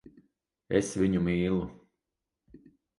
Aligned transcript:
Es 0.79 0.89
viņu 1.03 1.23
mīlu. 1.29 1.63